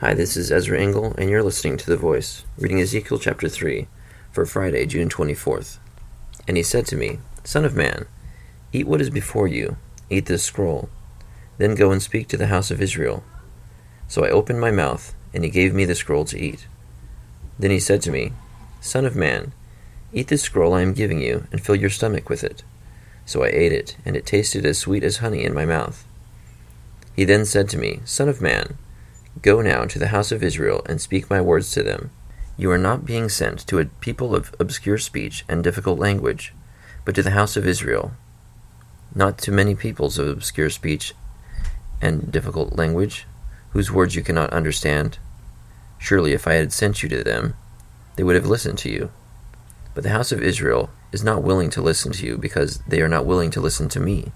[0.00, 3.86] Hi, this is Ezra Engel, and you're listening to The Voice, reading Ezekiel chapter 3
[4.32, 5.76] for Friday, June 24th.
[6.48, 8.06] And he said to me, Son of man,
[8.72, 9.76] eat what is before you,
[10.08, 10.88] eat this scroll,
[11.58, 13.22] then go and speak to the house of Israel.
[14.08, 16.66] So I opened my mouth, and he gave me the scroll to eat.
[17.58, 18.32] Then he said to me,
[18.80, 19.52] Son of man,
[20.14, 22.64] eat this scroll I am giving you, and fill your stomach with it.
[23.26, 26.06] So I ate it, and it tasted as sweet as honey in my mouth.
[27.14, 28.78] He then said to me, Son of man,
[29.42, 32.10] go now to the house of Israel, and speak my words to them.
[32.56, 36.52] You are not being sent to a people of obscure speech and difficult language,
[37.04, 38.12] but to the house of Israel,
[39.14, 41.14] not to many peoples of obscure speech
[42.02, 43.26] and difficult language,
[43.70, 45.18] whose words you cannot understand.
[45.98, 47.54] Surely, if I had sent you to them,
[48.16, 49.10] they would have listened to you.
[49.94, 53.08] But the house of Israel is not willing to listen to you because they are
[53.08, 54.32] not willing to listen to me.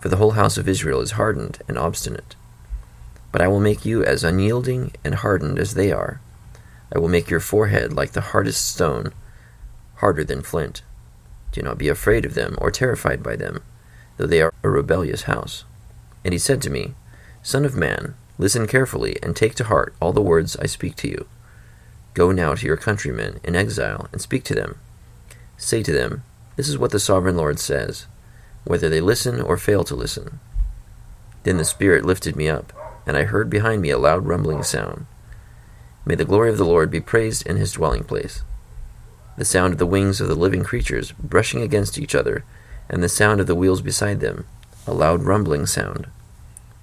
[0.00, 2.36] For the whole house of Israel is hardened and obstinate.
[3.34, 6.20] But I will make you as unyielding and hardened as they are.
[6.94, 9.12] I will make your forehead like the hardest stone,
[9.96, 10.82] harder than flint.
[11.50, 13.64] Do not be afraid of them or terrified by them,
[14.18, 15.64] though they are a rebellious house.
[16.24, 16.94] And he said to me,
[17.42, 21.08] Son of man, listen carefully and take to heart all the words I speak to
[21.08, 21.26] you.
[22.14, 24.78] Go now to your countrymen in exile and speak to them.
[25.56, 26.22] Say to them,
[26.54, 28.06] This is what the sovereign Lord says,
[28.62, 30.38] whether they listen or fail to listen.
[31.42, 32.72] Then the Spirit lifted me up,
[33.06, 35.06] and I heard behind me a loud rumbling sound.
[36.06, 38.42] May the glory of the Lord be praised in his dwelling place.
[39.36, 42.44] The sound of the wings of the living creatures brushing against each other,
[42.88, 44.46] and the sound of the wheels beside them,
[44.86, 46.06] a loud rumbling sound.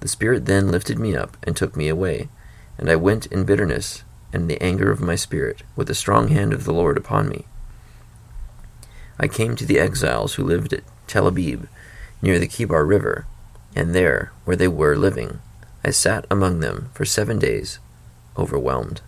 [0.00, 2.28] The Spirit then lifted me up and took me away,
[2.78, 6.52] and I went in bitterness and the anger of my spirit, with the strong hand
[6.52, 7.46] of the Lord upon me.
[9.18, 11.66] I came to the exiles who lived at Tel Abib,
[12.22, 13.26] near the Kebar River,
[13.74, 15.40] and there, where they were living,
[15.88, 17.78] I sat among them for seven days,
[18.36, 19.00] overwhelmed.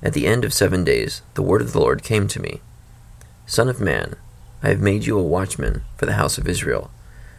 [0.00, 2.60] At the end of seven days, the word of the Lord came to me
[3.46, 4.14] Son of man,
[4.62, 6.92] I have made you a watchman for the house of Israel.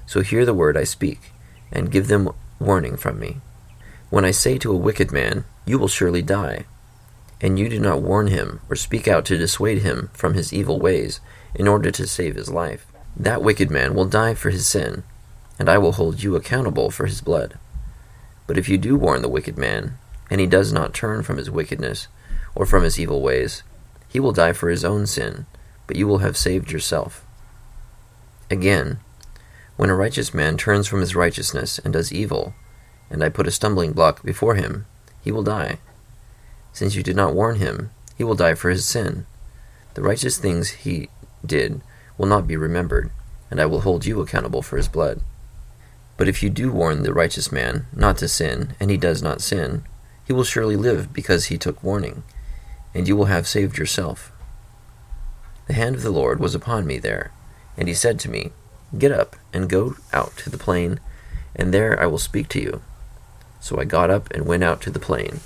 [0.06, 1.32] So hear the word I speak,
[1.72, 2.28] and give them
[2.60, 3.38] warning from me.
[4.10, 6.66] When I say to a wicked man, You will surely die,
[7.40, 10.80] and you do not warn him or speak out to dissuade him from his evil
[10.80, 11.22] ways
[11.56, 15.04] in order to save his life, that wicked man will die for his sin,
[15.64, 17.58] and I will hold you accountable for his blood.
[18.48, 19.98] But if you do warn the wicked man,
[20.30, 22.10] and he does not turn from his wickedness
[22.54, 23.64] or from his evil ways,
[24.10, 25.46] he will die for his own sin,
[25.88, 27.26] but you will have saved yourself.
[28.52, 29.00] Again,
[29.78, 32.54] when a righteous man turns from his righteousness and does evil,
[33.10, 34.86] and I put a stumbling block before him,
[35.22, 35.78] he will die.
[36.74, 39.26] Since you did not warn him, he will die for his sin.
[39.94, 41.08] The righteous things he
[41.46, 41.80] did
[42.18, 43.12] will not be remembered,
[43.50, 45.22] and I will hold you accountable for his blood.
[46.18, 49.42] But if you do warn the righteous man not to sin, and he does not
[49.42, 49.84] sin,
[50.26, 52.24] he will surely live because he took warning,
[52.94, 54.32] and you will have saved yourself.
[55.68, 57.32] The hand of the Lord was upon me there,
[57.78, 58.52] and he said to me,
[58.98, 61.00] Get up and go out to the plain,
[61.56, 62.82] and there I will speak to you.
[63.60, 65.40] So I got up and went out to the plain.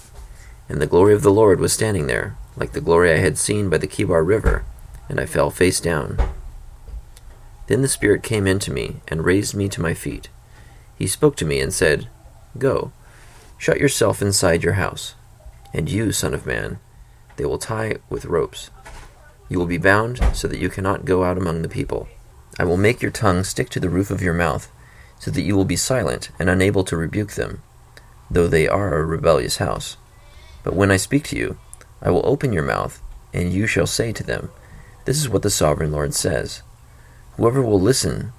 [0.67, 3.69] And the glory of the Lord was standing there, like the glory I had seen
[3.69, 4.65] by the Kebar River,
[5.07, 6.17] and I fell face down.
[7.67, 10.29] Then the Spirit came into me and raised me to my feet.
[10.97, 12.07] He spoke to me and said,
[12.57, 12.91] Go,
[13.57, 15.15] shut yourself inside your house.
[15.73, 16.79] And you, Son of Man,
[17.35, 18.69] they will tie with ropes.
[19.49, 22.07] You will be bound so that you cannot go out among the people.
[22.59, 24.71] I will make your tongue stick to the roof of your mouth,
[25.19, 27.61] so that you will be silent and unable to rebuke them
[28.29, 29.97] though they are a rebellious house.
[30.63, 31.57] But when I speak to you,
[32.01, 33.01] I will open your mouth,
[33.33, 34.51] and you shall say to them,
[35.05, 36.61] This is what the sovereign Lord says.
[37.37, 38.33] Whoever will listen,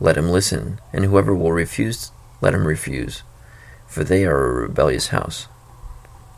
[0.00, 3.22] let him listen, and whoever will refuse, let him refuse,
[3.86, 5.48] for they are a rebellious house.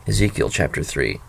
[0.07, 1.19] Ezekiel chapter 3.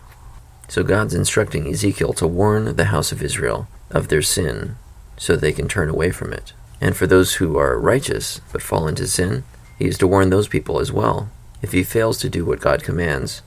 [0.67, 4.75] So God's instructing Ezekiel to warn the house of Israel of their sin,
[5.17, 6.53] so they can turn away from it.
[6.81, 9.43] And for those who are righteous but fall into sin,
[9.77, 11.29] he is to warn those people as well,
[11.63, 13.41] if he fails to do what God commands,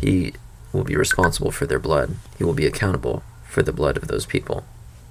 [0.00, 0.32] he
[0.72, 2.16] will be responsible for their blood.
[2.38, 4.64] He will be accountable for the blood of those people.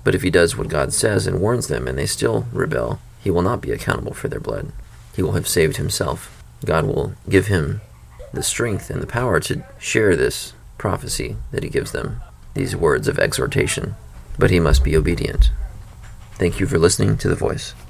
[0.03, 3.31] But if he does what God says and warns them and they still rebel, he
[3.31, 4.71] will not be accountable for their blood.
[5.13, 6.41] He will have saved himself.
[6.63, 7.81] God will give him
[8.31, 12.21] the strength and the power to share this prophecy that he gives them,
[12.53, 13.95] these words of exhortation.
[14.39, 15.51] But he must be obedient.
[16.35, 17.73] Thank you for listening to The Voice.